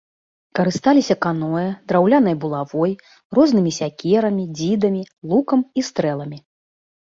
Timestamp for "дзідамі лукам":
4.57-5.59